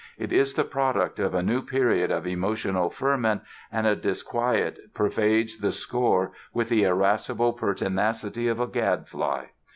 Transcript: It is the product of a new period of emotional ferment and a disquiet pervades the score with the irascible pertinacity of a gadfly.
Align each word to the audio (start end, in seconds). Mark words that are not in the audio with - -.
It 0.17 0.33
is 0.33 0.55
the 0.55 0.63
product 0.63 1.19
of 1.19 1.35
a 1.35 1.43
new 1.43 1.61
period 1.61 2.09
of 2.09 2.25
emotional 2.25 2.89
ferment 2.89 3.43
and 3.71 3.85
a 3.85 3.95
disquiet 3.95 4.91
pervades 4.95 5.59
the 5.59 5.71
score 5.71 6.31
with 6.51 6.69
the 6.69 6.85
irascible 6.85 7.53
pertinacity 7.53 8.47
of 8.47 8.59
a 8.59 8.65
gadfly. 8.65 9.45